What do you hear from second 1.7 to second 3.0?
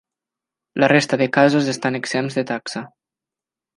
estan exempts de taxa.